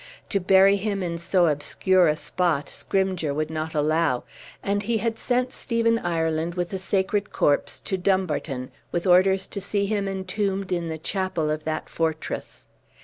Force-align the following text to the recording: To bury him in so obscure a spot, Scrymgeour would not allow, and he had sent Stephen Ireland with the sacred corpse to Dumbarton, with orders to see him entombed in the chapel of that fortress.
To 0.29 0.39
bury 0.39 0.77
him 0.77 1.03
in 1.03 1.19
so 1.19 1.45
obscure 1.45 2.07
a 2.07 2.15
spot, 2.15 2.69
Scrymgeour 2.69 3.35
would 3.35 3.51
not 3.51 3.75
allow, 3.75 4.23
and 4.63 4.81
he 4.81 4.97
had 4.97 5.19
sent 5.19 5.51
Stephen 5.53 5.99
Ireland 5.99 6.55
with 6.55 6.69
the 6.71 6.79
sacred 6.79 7.31
corpse 7.31 7.79
to 7.81 7.97
Dumbarton, 7.99 8.71
with 8.91 9.05
orders 9.05 9.45
to 9.45 9.61
see 9.61 9.85
him 9.85 10.07
entombed 10.07 10.71
in 10.71 10.87
the 10.89 10.97
chapel 10.97 11.51
of 11.51 11.65
that 11.65 11.87
fortress. 11.87 12.65